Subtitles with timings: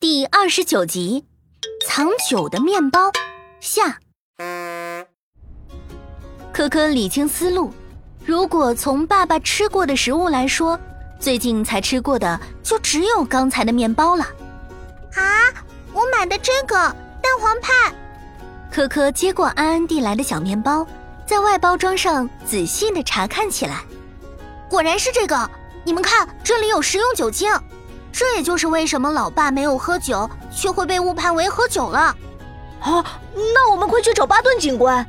[0.00, 1.24] 第二十九集，
[1.86, 3.10] 藏酒的面包
[3.60, 3.98] 下。
[6.52, 7.72] 科科理清思路，
[8.24, 10.78] 如果从爸爸吃过的食物来说，
[11.18, 14.24] 最近才吃过的就只有刚才的面包了。
[15.14, 15.50] 啊，
[15.92, 17.92] 我买的这个蛋黄派。
[18.70, 20.86] 科科接过安安递来的小面包，
[21.26, 23.82] 在外包装上仔细的查看起来。
[24.68, 25.50] 果然是这个，
[25.84, 27.50] 你们看，这里有食用酒精，
[28.16, 32.16] 这也就是为什么老爸没有喝酒，却会被误判为喝酒了。
[32.78, 35.04] 啊，那我们快去找巴顿警官。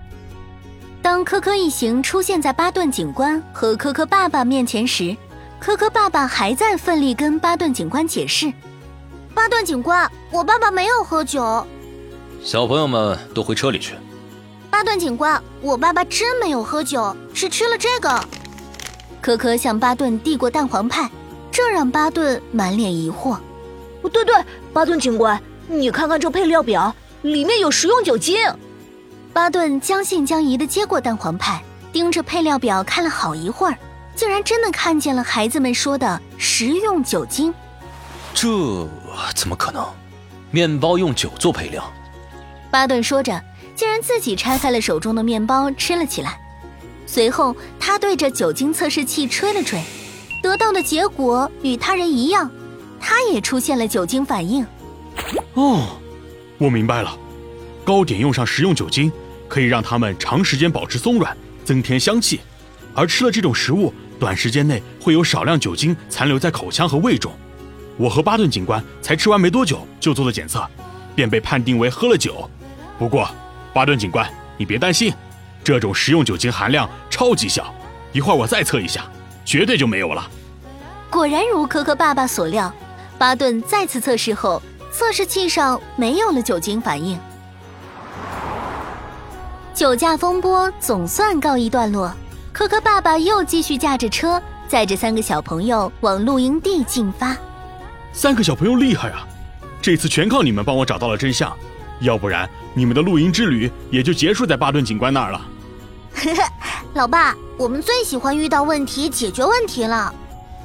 [1.04, 5.16] 当科科一行出现在巴顿警官和科科爸爸面前时，
[5.60, 8.52] 科科爸爸还在奋力跟巴顿警官解释
[9.36, 11.64] ：“巴顿警官，我爸爸没有喝酒。”
[12.44, 13.94] 小朋友们都回车里去。
[14.72, 18.20] 巴顿警官，我爸爸真没有喝酒，是吃了这个。
[19.22, 21.08] 科科向巴顿递过蛋黄派，
[21.56, 23.38] 这让巴顿满脸疑惑。
[24.12, 24.36] 对对，
[24.74, 28.38] 巴顿警官，你看看这配料表，里面有食用酒精。
[29.32, 31.64] 巴顿将信将疑的接过蛋黄派，
[31.94, 33.78] 盯着配料表看了好一会儿，
[34.18, 37.54] 竟然真的看见了孩子们说的食用酒精。
[38.34, 38.50] 这
[39.34, 39.82] 怎么可能？
[40.52, 41.90] 面包用酒做配料。
[42.70, 43.42] 巴顿说着，
[43.78, 46.38] 竟然自己拆开了手中的面包吃了起来。
[47.08, 49.82] 随后，他对着酒精测试器吹了吹，
[50.46, 52.52] 得到的结果与他人一样，
[53.00, 54.64] 他也出现了酒精反应。
[55.56, 55.98] 哦，
[56.60, 57.18] 我明白了，
[57.84, 59.12] 糕点用上食用酒精，
[59.48, 62.42] 可以让它们长时间保持松软，增添香气。
[62.94, 67.32] 而吃了这种食物，短时间内会有少量酒精残留在口腔和胃中。
[67.98, 70.64] 我和巴顿警官才吃完没多久就做了检测，
[71.16, 72.48] 便被判定为喝了酒。
[73.00, 73.28] 不过，
[73.74, 75.12] 巴顿警官，你别担心。
[75.64, 77.74] 这种食用酒精含量超级小，
[78.14, 79.10] 一会儿我再测一下，
[79.46, 80.30] 绝对就没有了。
[81.10, 82.74] 果然如可可爸爸所料，
[83.18, 87.18] 巴顿再次测试后，测试器上没有了酒精反应。
[89.74, 92.14] 酒驾风波总算告一段落，
[92.52, 97.38] 可可爸爸又继续驾着车，载着三个小朋友往露营地进发。
[98.12, 99.28] 三个小朋友厉害啊！
[99.82, 101.56] 这次全靠你们帮我找到了真相，
[102.00, 105.42] 要不然你们的露营之旅也就结束在巴顿警官那儿了。
[106.16, 106.52] 呵呵，
[106.94, 110.14] 老爸，我们最喜欢遇到问题解决问题了。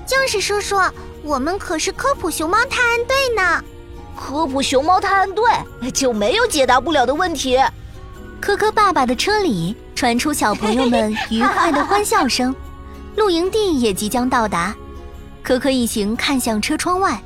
[0.06, 0.76] 就是叔叔，
[1.22, 3.62] 我们可是科普熊猫探案队呢。
[4.16, 5.44] 科普熊猫探案队
[5.92, 7.58] 就没有解答不了的问题。
[8.40, 12.54] 科科爸爸的车里传出小朋友们 愉快的欢笑声，
[13.16, 14.74] 露营地也即将到达。
[15.42, 17.20] 科科一行看向车窗外，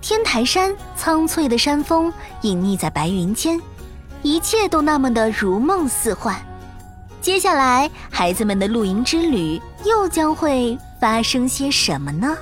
[0.00, 3.60] 天台山苍翠的山峰隐匿在白云间，
[4.22, 6.34] 一切都那么的如梦似幻。
[7.24, 12.36] 接下来，孩子们的露营之旅又将会发生些什么呢？